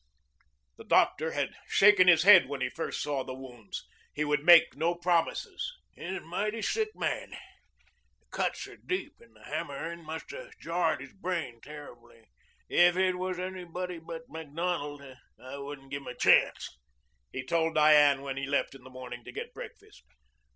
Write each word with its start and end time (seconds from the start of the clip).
The 0.77 0.83
doctor 0.83 1.33
had 1.33 1.53
shaken 1.67 2.07
his 2.07 2.23
head 2.23 2.47
when 2.47 2.59
he 2.59 2.69
first 2.71 3.03
saw 3.03 3.23
the 3.23 3.35
wounds. 3.35 3.85
He 4.15 4.25
would 4.25 4.43
make 4.43 4.75
no 4.75 4.95
promises. 4.95 5.71
"He's 5.93 6.15
a 6.17 6.21
mighty 6.21 6.63
sick 6.63 6.89
man. 6.95 7.29
The 8.19 8.25
cuts 8.31 8.65
are 8.65 8.77
deep, 8.77 9.13
and 9.19 9.35
the 9.35 9.43
hammering 9.43 10.03
must 10.03 10.31
have 10.31 10.57
jarred 10.59 11.01
his 11.01 11.13
brain 11.13 11.61
terribly. 11.61 12.25
If 12.67 12.97
it 12.97 13.13
was 13.13 13.37
anybody 13.37 13.99
but 13.99 14.23
Macdonald, 14.27 15.03
I 15.39 15.57
wouldn't 15.57 15.91
give 15.91 16.01
him 16.01 16.07
a 16.07 16.15
chance," 16.15 16.75
he 17.31 17.45
told 17.45 17.75
Diane 17.75 18.23
when 18.23 18.37
he 18.37 18.47
left 18.47 18.73
in 18.73 18.83
the 18.83 18.89
morning 18.89 19.23
to 19.25 19.31
get 19.31 19.53
breakfast. 19.53 20.01